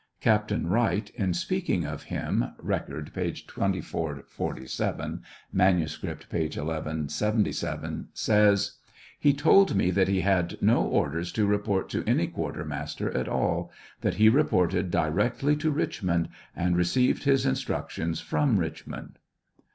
Captain 0.19 0.65
Wright, 0.65 1.11
in 1.11 1.29
speakingof 1.31 2.05
him 2.05 2.53
(Record, 2.57 3.11
p. 3.13 3.33
2447; 3.33 5.21
manuscript, 5.53 6.27
p. 6.27 6.41
1177,) 6.45 8.07
says: 8.11 8.79
He 9.19 9.31
told 9.31 9.75
me 9.75 9.91
that 9.91 10.07
he 10.07 10.21
had 10.21 10.59
no 10.59 10.81
orders 10.81 11.31
to 11.33 11.45
report 11.45 11.87
to 11.91 12.03
any 12.07 12.25
quartermaster 12.25 13.15
at 13.15 13.29
all; 13.29 13.69
that 14.01 14.15
he 14.15 14.27
reported 14.27 14.89
directly 14.89 15.55
to 15.57 15.69
Richmond, 15.69 16.29
and 16.55 16.75
received 16.75 17.25
his 17.25 17.45
instructions 17.45 18.19
from 18.19 18.57
Richmond. 18.57 19.19